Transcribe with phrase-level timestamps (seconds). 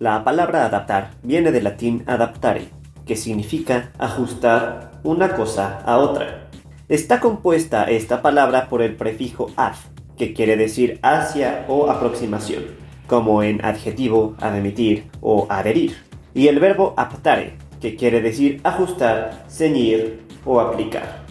[0.00, 2.68] La palabra adaptar viene del latín adaptare,
[3.06, 6.48] que significa ajustar una cosa a otra.
[6.88, 9.74] Está compuesta esta palabra por el prefijo ad,
[10.18, 12.64] que quiere decir hacia o aproximación,
[13.06, 15.96] como en adjetivo, admitir o adherir,
[16.34, 21.24] y el verbo aptare, que quiere decir ajustar, ceñir o aplicar.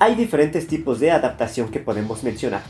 [0.00, 2.62] Hay diferentes tipos de adaptación que podemos mencionar.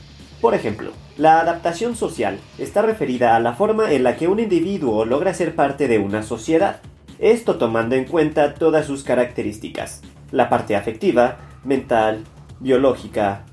[0.42, 5.05] Por ejemplo, la adaptación social está referida a la forma en la que un individuo
[5.05, 6.80] logra ser parte de una sociedad,
[7.20, 12.25] esto tomando en cuenta todas sus características, la parte afectiva, mental,
[12.58, 13.44] biológica.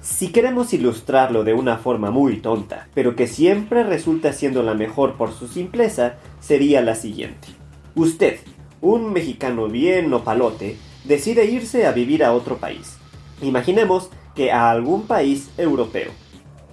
[0.00, 5.16] Si queremos ilustrarlo de una forma muy tonta, pero que siempre resulta siendo la mejor
[5.16, 7.48] por su simpleza, sería la siguiente.
[7.96, 8.38] Usted,
[8.80, 12.96] un mexicano bien o palote, decide irse a vivir a otro país.
[13.42, 16.12] Imaginemos que a algún país europeo.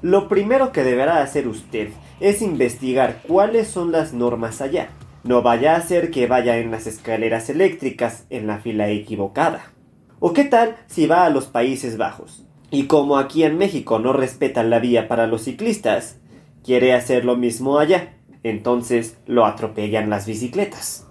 [0.04, 4.90] Lo primero que deberá hacer usted es investigar cuáles son las normas allá.
[5.24, 9.72] No vaya a ser que vaya en las escaleras eléctricas en la fila equivocada.
[10.20, 12.46] ¿O qué tal si va a los Países Bajos?
[12.70, 16.20] Y como aquí en México no respetan la vía para los ciclistas,
[16.64, 18.18] quiere hacer lo mismo allá.
[18.44, 21.08] Entonces lo atropellan las bicicletas.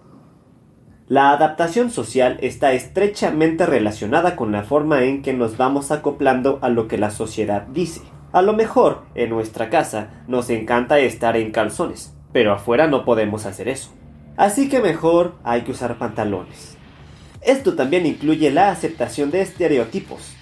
[1.12, 6.70] La adaptación social está estrechamente relacionada con la forma en que nos vamos acoplando a
[6.70, 8.00] lo que la sociedad dice.
[8.32, 13.44] A lo mejor, en nuestra casa, nos encanta estar en calzones, pero afuera no podemos
[13.44, 13.90] hacer eso.
[14.38, 16.78] Así que mejor hay que usar pantalones.
[17.42, 20.33] Esto también incluye la aceptación de estereotipos.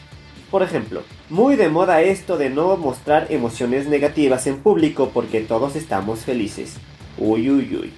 [0.52, 5.74] Por ejemplo, muy de moda esto de no mostrar emociones negativas en público porque todos
[5.74, 6.76] estamos felices.
[7.18, 7.92] Uy, uy, uy.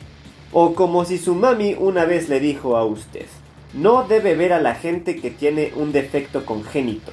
[0.54, 3.24] O como si su mami una vez le dijo a usted,
[3.72, 7.10] no debe ver a la gente que tiene un defecto congénito.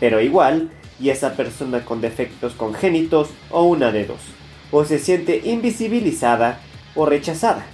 [0.00, 4.20] Pero igual, y esa persona con defectos congénitos o una de dos.
[4.72, 6.58] O se siente invisibilizada
[6.96, 7.64] o rechazada.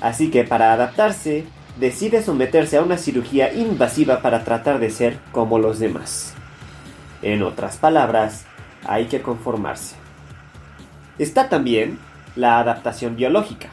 [0.00, 1.44] Así que para adaptarse,
[1.78, 6.34] decide someterse a una cirugía invasiva para tratar de ser como los demás.
[7.22, 8.46] En otras palabras,
[8.84, 9.94] hay que conformarse.
[11.20, 12.00] Está también
[12.34, 13.70] la adaptación biológica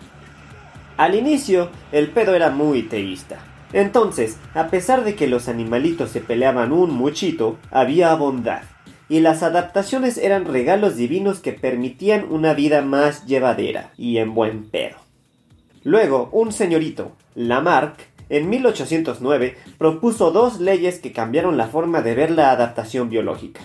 [0.97, 3.39] al inicio, el pedo era muy teísta.
[3.73, 8.63] Entonces, a pesar de que los animalitos se peleaban un muchito, había bondad.
[9.09, 14.69] Y las adaptaciones eran regalos divinos que permitían una vida más llevadera y en buen
[14.69, 14.97] pedo.
[15.83, 22.31] Luego, un señorito, Lamarck, en 1809 propuso dos leyes que cambiaron la forma de ver
[22.31, 23.61] la adaptación biológica.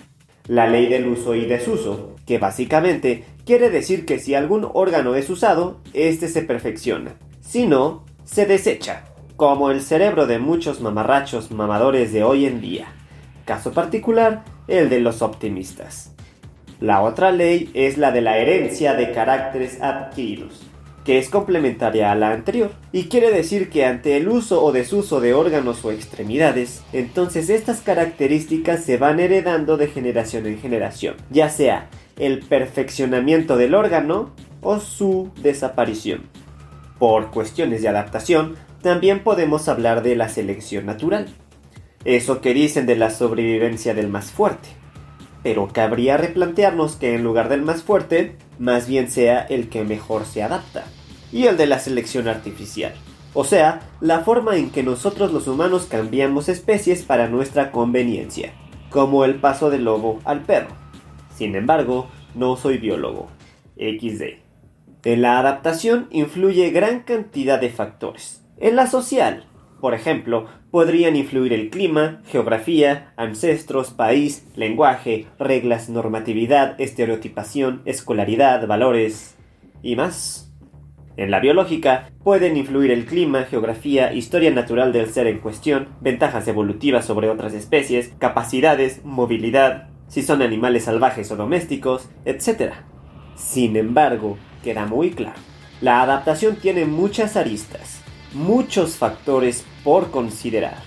[0.47, 5.29] La ley del uso y desuso, que básicamente quiere decir que si algún órgano es
[5.29, 7.15] usado, éste se perfecciona.
[7.43, 9.03] Si no, se desecha,
[9.35, 12.87] como el cerebro de muchos mamarrachos mamadores de hoy en día.
[13.45, 16.13] Caso particular, el de los optimistas.
[16.79, 20.63] La otra ley es la de la herencia de caracteres adquiridos
[21.03, 25.19] que es complementaria a la anterior, y quiere decir que ante el uso o desuso
[25.19, 31.49] de órganos o extremidades, entonces estas características se van heredando de generación en generación, ya
[31.49, 36.21] sea el perfeccionamiento del órgano o su desaparición.
[36.99, 41.27] Por cuestiones de adaptación, también podemos hablar de la selección natural,
[42.05, 44.69] eso que dicen de la sobrevivencia del más fuerte.
[45.41, 50.25] Pero cabría replantearnos que en lugar del más fuerte, más bien sea el que mejor
[50.25, 50.85] se adapta.
[51.31, 52.93] Y el de la selección artificial.
[53.33, 58.53] O sea, la forma en que nosotros los humanos cambiamos especies para nuestra conveniencia.
[58.89, 60.69] Como el paso del lobo al perro.
[61.35, 63.27] Sin embargo, no soy biólogo.
[63.75, 64.42] XD.
[65.05, 68.41] En la adaptación influye gran cantidad de factores.
[68.57, 69.43] En la social,
[69.81, 79.35] por ejemplo, podrían influir el clima, geografía, ancestros, país, lenguaje, reglas, normatividad, estereotipación, escolaridad, valores
[79.81, 80.53] y más.
[81.17, 86.47] En la biológica pueden influir el clima, geografía, historia natural del ser en cuestión, ventajas
[86.47, 92.73] evolutivas sobre otras especies, capacidades, movilidad, si son animales salvajes o domésticos, etc.
[93.35, 95.39] Sin embargo, queda muy claro,
[95.81, 98.03] la adaptación tiene muchas aristas
[98.33, 100.77] muchos factores por considerar.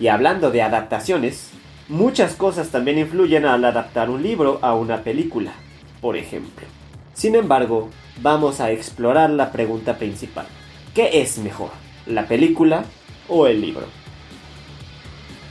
[0.00, 1.50] Y hablando de adaptaciones,
[1.88, 5.52] muchas cosas también influyen al adaptar un libro a una película.
[6.00, 6.66] Por ejemplo,
[7.14, 7.90] Sin embargo,
[8.22, 10.46] vamos a explorar la pregunta principal.
[10.94, 11.70] ¿Qué es mejor,
[12.06, 12.84] la película
[13.28, 13.84] o el libro?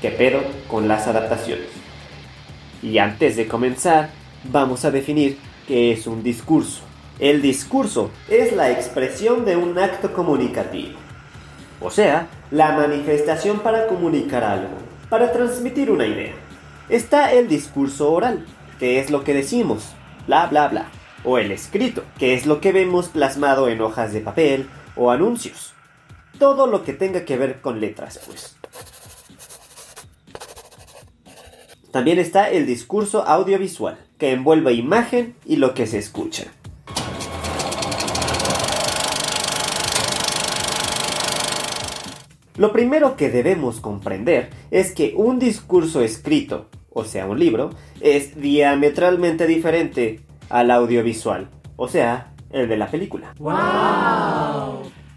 [0.01, 1.67] ¿Qué pedo con las adaptaciones?
[2.81, 4.09] Y antes de comenzar,
[4.51, 5.37] vamos a definir
[5.71, 6.81] qué es un discurso.
[7.17, 10.99] El discurso es la expresión de un acto comunicativo,
[11.79, 14.73] o sea, la manifestación para comunicar algo,
[15.09, 16.33] para transmitir una idea.
[16.89, 18.45] Está el discurso oral,
[18.79, 19.93] que es lo que decimos,
[20.27, 20.91] bla bla bla,
[21.23, 25.73] o el escrito, que es lo que vemos plasmado en hojas de papel o anuncios.
[26.37, 28.60] Todo lo que tenga que ver con letras, pues.
[31.91, 36.45] También está el discurso audiovisual, que envuelve imagen y lo que se escucha.
[42.55, 48.39] Lo primero que debemos comprender es que un discurso escrito, o sea, un libro, es
[48.39, 53.33] diametralmente diferente al audiovisual, o sea, el de la película.
[53.39, 54.50] ¡Wow!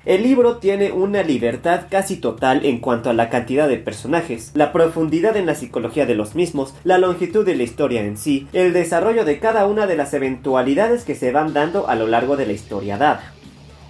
[0.06, 4.70] El libro tiene una libertad casi total en cuanto a la cantidad de personajes, la
[4.70, 8.74] profundidad en la psicología de los mismos, la longitud de la historia en sí, el
[8.74, 12.44] desarrollo de cada una de las eventualidades que se van dando a lo largo de
[12.44, 13.32] la historia dada.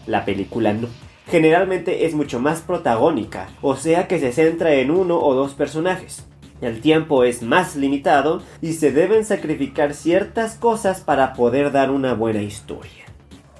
[0.06, 0.86] La película no.
[1.26, 6.24] Generalmente es mucho más protagónica, o sea que se centra en uno o dos personajes.
[6.60, 12.14] El tiempo es más limitado y se deben sacrificar ciertas cosas para poder dar una
[12.14, 13.04] buena historia.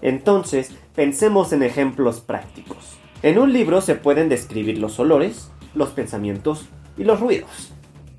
[0.03, 2.97] Entonces, pensemos en ejemplos prácticos.
[3.23, 7.73] En un libro se pueden describir los olores, los pensamientos y los ruidos.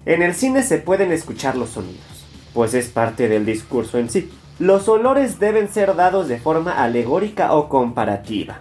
[0.06, 4.30] En el cine se pueden escuchar los sonidos, pues es parte del discurso en sí.
[4.60, 8.60] Los olores deben ser dados de forma alegórica o comparativa.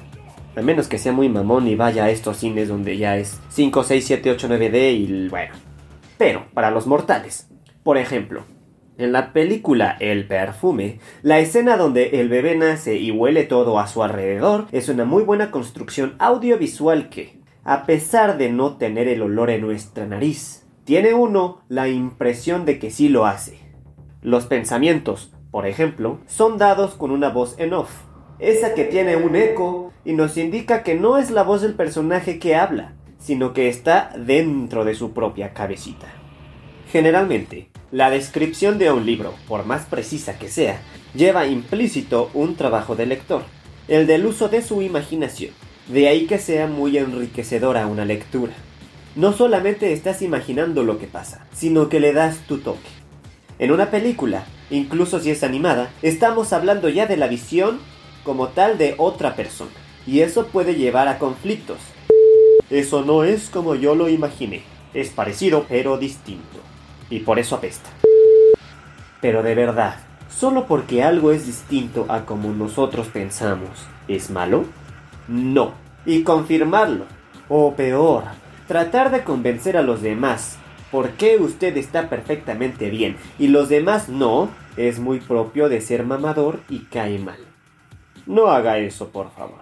[0.56, 3.82] A menos que sea muy mamón y vaya a estos cines donde ya es 5,
[3.82, 5.54] 6, 7, 8, 9D y bueno.
[6.16, 7.48] Pero, para los mortales.
[7.82, 8.44] Por ejemplo,
[8.98, 13.86] en la película El perfume, la escena donde el bebé nace y huele todo a
[13.86, 19.22] su alrededor es una muy buena construcción audiovisual que, a pesar de no tener el
[19.22, 23.58] olor en nuestra nariz, tiene uno la impresión de que sí lo hace.
[24.22, 27.90] Los pensamientos, por ejemplo, son dados con una voz en off,
[28.38, 32.38] esa que tiene un eco y nos indica que no es la voz del personaje
[32.38, 36.06] que habla, sino que está dentro de su propia cabecita.
[36.90, 40.80] Generalmente, la descripción de un libro, por más precisa que sea,
[41.14, 43.42] lleva implícito un trabajo del lector,
[43.88, 45.52] el del uso de su imaginación.
[45.88, 48.54] De ahí que sea muy enriquecedora una lectura.
[49.16, 52.88] No solamente estás imaginando lo que pasa, sino que le das tu toque.
[53.58, 57.78] En una película, incluso si es animada, estamos hablando ya de la visión
[58.24, 59.70] como tal de otra persona,
[60.06, 61.78] y eso puede llevar a conflictos.
[62.70, 64.62] Eso no es como yo lo imaginé,
[64.94, 66.63] es parecido pero distinto
[67.14, 67.90] y por eso apesta.
[69.20, 69.96] Pero de verdad,
[70.28, 74.64] solo porque algo es distinto a como nosotros pensamos, ¿es malo?
[75.28, 75.72] No.
[76.04, 77.04] Y confirmarlo.
[77.48, 78.24] O peor,
[78.66, 80.58] tratar de convencer a los demás
[80.90, 86.04] por qué usted está perfectamente bien y los demás no, es muy propio de ser
[86.04, 87.38] mamador y cae mal.
[88.26, 89.60] No haga eso, por favor.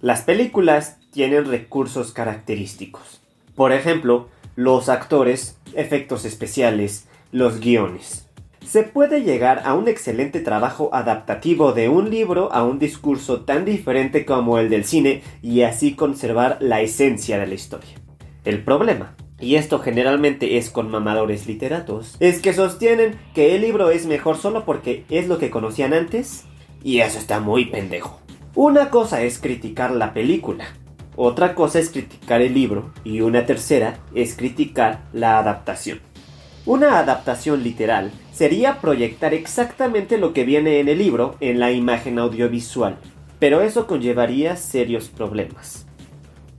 [0.00, 3.20] Las películas tienen recursos característicos.
[3.54, 4.28] Por ejemplo,
[4.60, 8.28] los actores, efectos especiales, los guiones.
[8.62, 13.64] Se puede llegar a un excelente trabajo adaptativo de un libro a un discurso tan
[13.64, 17.88] diferente como el del cine y así conservar la esencia de la historia.
[18.44, 23.90] El problema, y esto generalmente es con mamadores literatos, es que sostienen que el libro
[23.90, 26.44] es mejor solo porque es lo que conocían antes,
[26.84, 28.20] y eso está muy pendejo.
[28.54, 30.66] Una cosa es criticar la película,
[31.22, 36.00] otra cosa es criticar el libro y una tercera es criticar la adaptación.
[36.64, 42.18] Una adaptación literal sería proyectar exactamente lo que viene en el libro en la imagen
[42.18, 42.96] audiovisual,
[43.38, 45.86] pero eso conllevaría serios problemas.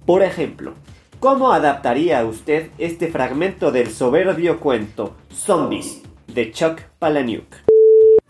[0.05, 0.75] Por ejemplo,
[1.19, 7.47] ¿cómo adaptaría usted este fragmento del soberbio cuento Zombies de Chuck Palahniuk?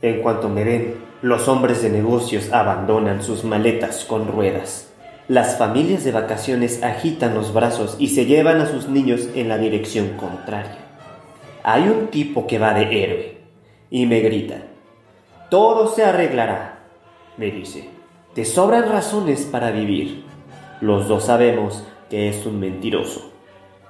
[0.02, 4.91] En cuanto me ven, los hombres de negocios abandonan sus maletas con ruedas.
[5.32, 9.58] Las familias de vacaciones agitan los brazos y se llevan a sus niños en la
[9.58, 10.80] dirección contraria.
[11.64, 13.38] Hay un tipo que va de héroe
[13.90, 14.64] y me grita,
[15.50, 16.80] todo se arreglará,
[17.38, 17.88] me dice,
[18.36, 20.26] te sobran razones para vivir.
[20.82, 23.32] Los dos sabemos que es un mentiroso.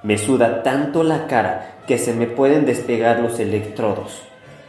[0.04, 4.22] Me suda tanto la cara que se me pueden despegar los electrodos.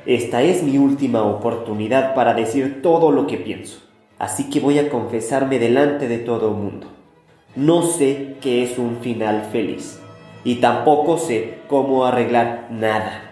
[0.07, 3.82] Esta es mi última oportunidad para decir todo lo que pienso
[4.19, 6.87] así que voy a confesarme delante de todo el mundo.
[7.55, 9.99] No sé qué es un final feliz
[10.43, 13.31] y tampoco sé cómo arreglar nada.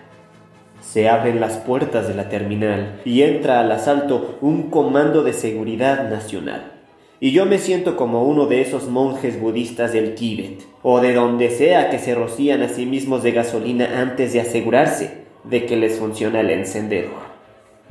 [0.81, 6.09] Se abren las puertas de la terminal y entra al asalto un comando de seguridad
[6.09, 6.71] nacional.
[7.19, 11.51] Y yo me siento como uno de esos monjes budistas del Tíbet, o de donde
[11.51, 15.99] sea que se rocían a sí mismos de gasolina antes de asegurarse de que les
[15.99, 17.30] funciona el encendedor.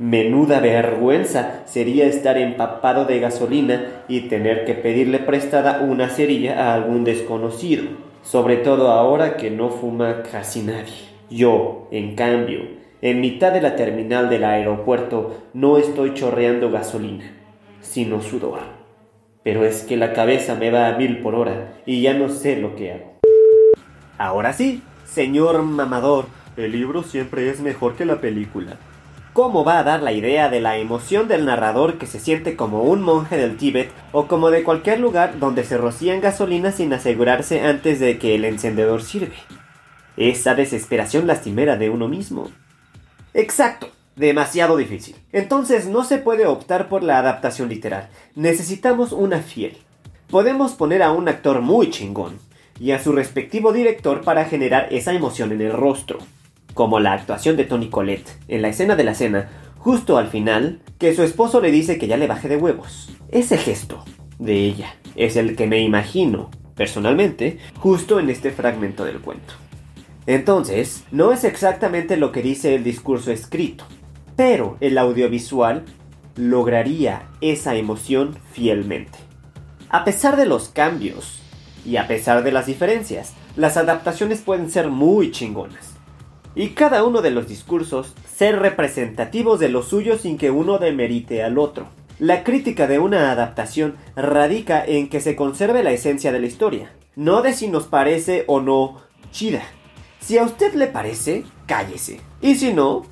[0.01, 6.73] Menuda vergüenza sería estar empapado de gasolina y tener que pedirle prestada una cerilla a
[6.73, 7.83] algún desconocido,
[8.23, 10.91] sobre todo ahora que no fuma casi nadie.
[11.29, 12.61] Yo, en cambio,
[13.03, 17.37] en mitad de la terminal del aeropuerto no estoy chorreando gasolina,
[17.81, 18.61] sino sudor.
[19.43, 22.55] Pero es que la cabeza me va a mil por hora y ya no sé
[22.55, 23.19] lo que hago.
[24.17, 26.25] Ahora sí, señor mamador,
[26.57, 28.79] el libro siempre es mejor que la película.
[29.33, 32.83] ¿Cómo va a dar la idea de la emoción del narrador que se siente como
[32.83, 37.61] un monje del Tíbet o como de cualquier lugar donde se rocían gasolina sin asegurarse
[37.61, 39.37] antes de que el encendedor sirve?
[40.17, 42.49] Esa desesperación lastimera de uno mismo.
[43.33, 45.15] Exacto, demasiado difícil.
[45.31, 48.09] Entonces no se puede optar por la adaptación literal.
[48.35, 49.77] Necesitamos una fiel.
[50.29, 52.37] Podemos poner a un actor muy chingón
[52.81, 56.19] y a su respectivo director para generar esa emoción en el rostro
[56.73, 60.79] como la actuación de Tony Colette en la escena de la cena, justo al final,
[60.97, 63.09] que su esposo le dice que ya le baje de huevos.
[63.29, 64.03] Ese gesto
[64.39, 69.53] de ella es el que me imagino, personalmente, justo en este fragmento del cuento.
[70.27, 73.85] Entonces, no es exactamente lo que dice el discurso escrito,
[74.35, 75.83] pero el audiovisual
[76.35, 79.17] lograría esa emoción fielmente.
[79.89, 81.41] A pesar de los cambios
[81.85, 85.90] y a pesar de las diferencias, las adaptaciones pueden ser muy chingonas
[86.55, 91.43] y cada uno de los discursos ser representativos de lo suyo sin que uno demerite
[91.43, 91.87] al otro.
[92.19, 96.91] La crítica de una adaptación radica en que se conserve la esencia de la historia,
[97.15, 98.97] no de si nos parece o no
[99.31, 99.63] chida.
[100.19, 102.21] Si a usted le parece, cállese.
[102.41, 103.03] Y si no,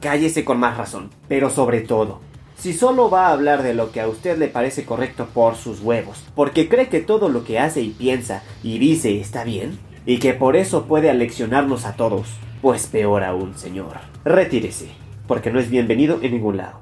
[0.00, 1.10] cállese con más razón.
[1.28, 2.20] Pero sobre todo,
[2.58, 5.80] si solo va a hablar de lo que a usted le parece correcto por sus
[5.80, 10.18] huevos, porque cree que todo lo que hace y piensa y dice está bien, y
[10.18, 12.26] que por eso puede aleccionarnos a todos,
[12.60, 13.98] pues peor aún, señor.
[14.24, 14.88] Retírese,
[15.26, 16.80] porque no es bienvenido en ningún lado.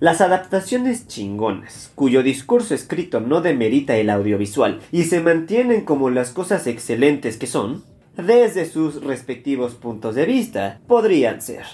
[0.00, 6.30] Las adaptaciones chingonas, cuyo discurso escrito no demerita el audiovisual y se mantienen como las
[6.30, 7.82] cosas excelentes que son,
[8.16, 11.64] desde sus respectivos puntos de vista, podrían ser.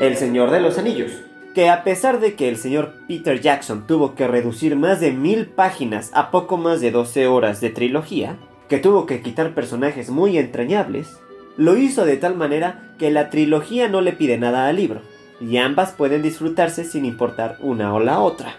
[0.00, 1.12] El Señor de los Anillos,
[1.54, 5.46] que a pesar de que el señor Peter Jackson tuvo que reducir más de mil
[5.46, 8.36] páginas a poco más de 12 horas de trilogía,
[8.68, 11.20] que tuvo que quitar personajes muy entrañables,
[11.56, 15.00] lo hizo de tal manera que la trilogía no le pide nada al libro,
[15.40, 18.56] y ambas pueden disfrutarse sin importar una o la otra.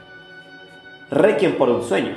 [1.12, 2.16] Requiem por un sueño,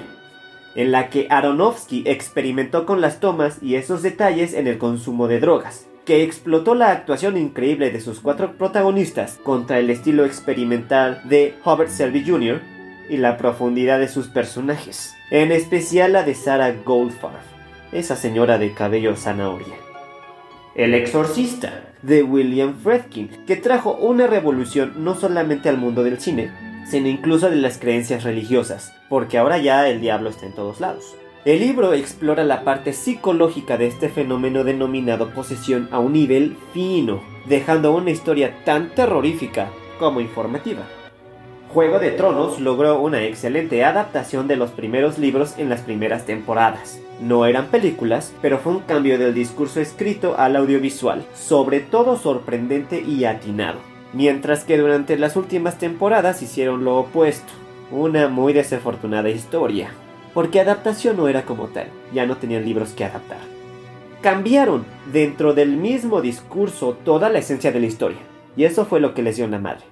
[0.77, 5.41] en la que Aronofsky experimentó con las tomas y esos detalles en el consumo de
[5.41, 11.55] drogas, que explotó la actuación increíble de sus cuatro protagonistas contra el estilo experimental de
[11.67, 12.63] Robert Selby Jr.
[13.11, 17.43] y la profundidad de sus personajes, en especial la de Sarah Goldfarb,
[17.93, 19.75] esa señora de cabello zanahoria.
[20.75, 26.51] El exorcista, de William Friedkin, que trajo una revolución no solamente al mundo del cine,
[26.91, 31.15] sino incluso de las creencias religiosas, porque ahora ya el diablo está en todos lados.
[31.49, 37.23] El libro explora la parte psicológica de este fenómeno denominado posesión a un nivel fino,
[37.47, 40.83] dejando una historia tan terrorífica como informativa.
[41.73, 47.01] Juego de Tronos logró una excelente adaptación de los primeros libros en las primeras temporadas.
[47.19, 53.01] No eran películas, pero fue un cambio del discurso escrito al audiovisual, sobre todo sorprendente
[53.01, 53.79] y atinado.
[54.13, 57.51] Mientras que durante las últimas temporadas hicieron lo opuesto,
[57.91, 59.93] una muy desafortunada historia
[60.35, 63.39] porque adaptación no era como tal, ya no tenían libros que adaptar.
[64.21, 68.19] Cambiaron dentro del mismo discurso toda la esencia de la historia,
[68.57, 69.85] y eso fue lo que les dio la madre.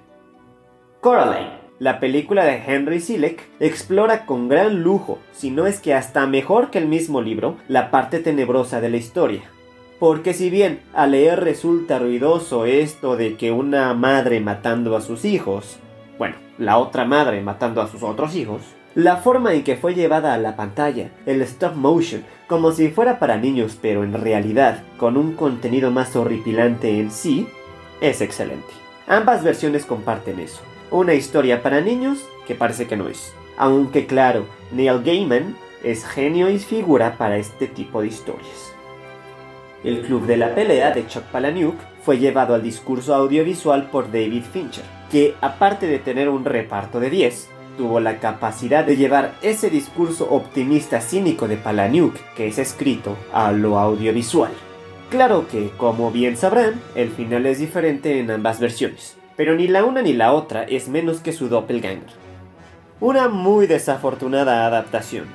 [1.01, 6.25] Coraline, la película de Henry Selick, explora con gran lujo, si no es que hasta
[6.25, 9.43] mejor que el mismo libro, la parte tenebrosa de la historia.
[9.99, 15.23] Porque si bien a leer resulta ruidoso esto de que una madre matando a sus
[15.23, 15.77] hijos,
[16.17, 18.61] bueno, la otra madre matando a sus otros hijos,
[18.97, 23.19] la forma en que fue llevada a la pantalla, el stop motion, como si fuera
[23.19, 27.47] para niños pero en realidad con un contenido más horripilante en sí,
[28.01, 28.73] es excelente.
[29.05, 30.61] Ambas versiones comparten eso.
[30.89, 33.35] Una historia para niños que parece que no es.
[33.55, 38.73] Aunque claro, Neil Gaiman es genio y figura para este tipo de historias.
[39.83, 44.43] El Club de la Pelea de Chuck Palahniuk fue llevado al discurso audiovisual por David
[44.51, 49.69] Fincher, que aparte de tener un reparto de 10, tuvo la capacidad de llevar ese
[49.69, 54.51] discurso optimista cínico de Palaniuk, que es escrito, a lo audiovisual.
[55.09, 59.85] Claro que, como bien sabrán, el final es diferente en ambas versiones, pero ni la
[59.85, 62.27] una ni la otra es menos que su doppelganger.
[62.99, 65.25] Una muy desafortunada adaptación,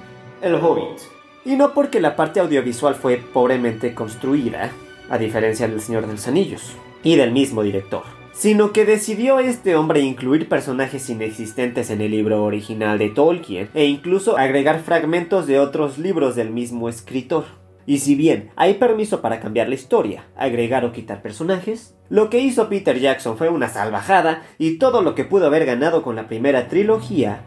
[0.42, 1.00] El Hobbit.
[1.44, 4.70] Y no porque la parte audiovisual fue pobremente construida,
[5.08, 9.76] a diferencia del Señor de los Anillos, y del mismo director sino que decidió este
[9.76, 15.60] hombre incluir personajes inexistentes en el libro original de Tolkien e incluso agregar fragmentos de
[15.60, 17.44] otros libros del mismo escritor.
[17.84, 22.38] Y si bien hay permiso para cambiar la historia, agregar o quitar personajes, lo que
[22.38, 26.28] hizo Peter Jackson fue una salvajada y todo lo que pudo haber ganado con la
[26.28, 27.42] primera trilogía,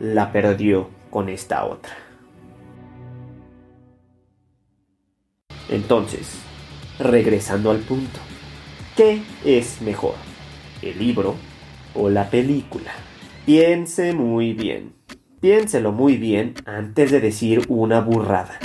[0.00, 1.92] la perdió con esta otra.
[5.68, 6.38] Entonces,
[6.98, 8.20] regresando al punto.
[8.96, 10.25] ¿Qué es mejor?
[10.82, 11.34] ¿El libro
[11.94, 12.92] o la película?
[13.44, 14.92] Piense muy bien.
[15.40, 18.58] Piénselo muy bien antes de decir una burrada.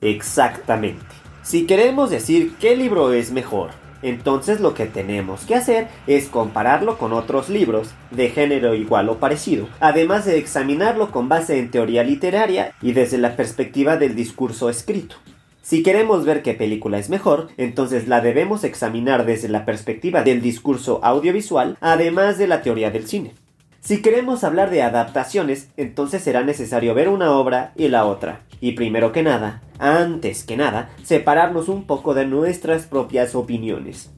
[0.00, 1.04] Exactamente.
[1.42, 3.70] Si queremos decir qué libro es mejor,
[4.02, 9.18] entonces lo que tenemos que hacer es compararlo con otros libros de género igual o
[9.18, 14.70] parecido, además de examinarlo con base en teoría literaria y desde la perspectiva del discurso
[14.70, 15.16] escrito.
[15.62, 20.40] Si queremos ver qué película es mejor, entonces la debemos examinar desde la perspectiva del
[20.40, 23.34] discurso audiovisual, además de la teoría del cine.
[23.80, 28.42] Si queremos hablar de adaptaciones, entonces será necesario ver una obra y la otra.
[28.60, 34.10] Y primero que nada, antes que nada, separarnos un poco de nuestras propias opiniones.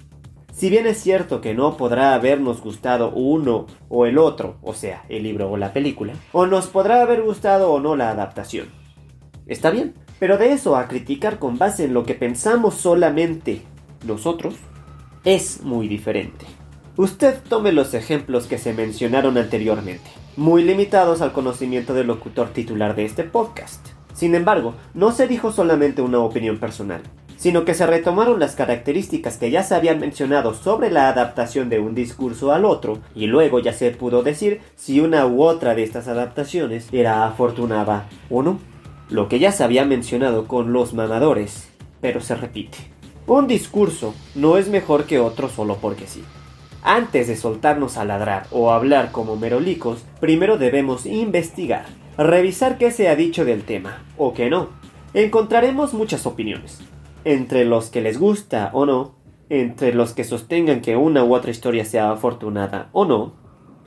[0.53, 5.05] Si bien es cierto que no podrá habernos gustado uno o el otro, o sea,
[5.09, 8.67] el libro o la película, o nos podrá haber gustado o no la adaptación.
[9.47, 13.63] Está bien, pero de eso a criticar con base en lo que pensamos solamente
[14.07, 14.55] nosotros,
[15.25, 16.47] es muy diferente.
[16.97, 22.95] Usted tome los ejemplos que se mencionaron anteriormente, muy limitados al conocimiento del locutor titular
[22.95, 23.85] de este podcast.
[24.15, 27.03] Sin embargo, no se dijo solamente una opinión personal,
[27.37, 31.81] sino que se retomaron las características que ya se habían mencionado sobre la adaptación de
[31.81, 35.83] un discurso al otro, y luego ya se pudo decir si una u otra de
[35.83, 38.72] estas adaptaciones era afortunada o no
[39.09, 41.69] lo que ya se había mencionado con los mamadores,
[42.01, 42.79] pero se repite.
[43.27, 46.25] Un discurso no es mejor que otro solo porque sí.
[46.83, 51.87] Antes de soltarnos a ladrar o hablar como merolicos, primero debemos investigar,
[52.19, 54.71] revisar qué se ha dicho del tema, o qué no.
[55.15, 56.81] Encontraremos muchas opiniones,
[57.25, 59.15] entre los que les gusta o no,
[59.49, 63.35] entre los que sostengan que una u otra historia sea afortunada o no.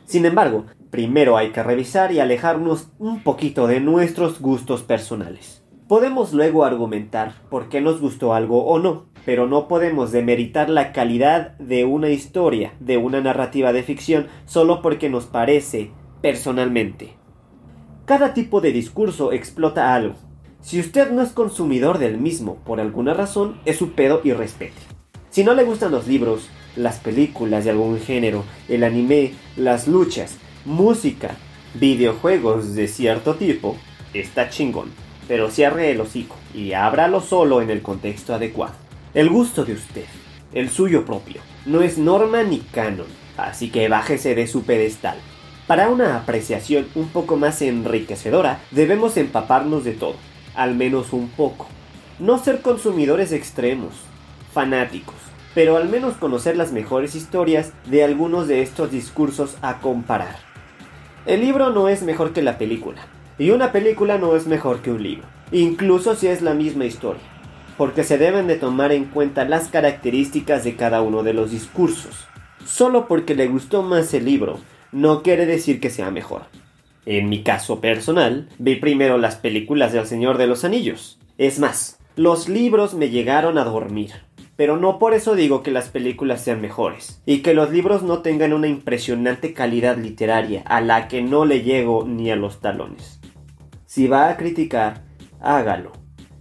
[0.05, 0.65] Sin embargo,
[0.95, 5.61] Primero hay que revisar y alejarnos un poquito de nuestros gustos personales.
[5.89, 10.93] Podemos luego argumentar por qué nos gustó algo o no, pero no podemos demeritar la
[10.93, 15.91] calidad de una historia, de una narrativa de ficción, solo porque nos parece
[16.21, 17.17] personalmente.
[18.05, 20.15] Cada tipo de discurso explota algo.
[20.61, 24.81] Si usted no es consumidor del mismo por alguna razón, es su pedo y respete.
[25.29, 30.37] Si no le gustan los libros, las películas de algún género, el anime, las luchas,
[30.65, 31.35] música,
[31.73, 33.77] videojuegos de cierto tipo,
[34.13, 34.91] está chingón,
[35.27, 38.73] pero cierre el hocico y ábralo solo en el contexto adecuado.
[39.13, 40.05] El gusto de usted,
[40.53, 43.07] el suyo propio, no es norma ni canon,
[43.37, 45.17] así que bájese de su pedestal.
[45.67, 50.15] Para una apreciación un poco más enriquecedora, debemos empaparnos de todo,
[50.53, 51.67] al menos un poco.
[52.19, 53.93] No ser consumidores extremos,
[54.53, 55.15] fanáticos,
[55.55, 60.35] pero al menos conocer las mejores historias de algunos de estos discursos a comparar.
[61.25, 63.07] El libro no es mejor que la película,
[63.39, 67.23] y una película no es mejor que un libro, incluso si es la misma historia,
[67.77, 72.27] porque se deben de tomar en cuenta las características de cada uno de los discursos.
[72.65, 74.59] Solo porque le gustó más el libro,
[74.91, 76.43] no quiere decir que sea mejor.
[77.05, 81.19] En mi caso personal, vi primero las películas del Señor de los Anillos.
[81.37, 84.11] Es más, los libros me llegaron a dormir
[84.55, 88.19] pero no por eso digo que las películas sean mejores y que los libros no
[88.19, 93.19] tengan una impresionante calidad literaria a la que no le llego ni a los talones.
[93.85, 95.03] Si va a criticar,
[95.41, 95.91] hágalo.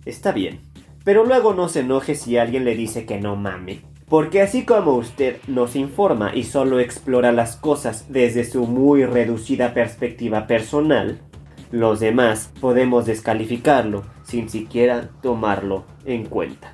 [0.04, 0.60] Está bien.
[1.04, 3.82] Pero luego no se enoje si alguien le dice que no mame.
[4.08, 9.74] Porque así como usted nos informa y solo explora las cosas desde su muy reducida
[9.74, 11.20] perspectiva personal,
[11.70, 16.72] los demás podemos descalificarlo sin siquiera tomarlo en cuenta.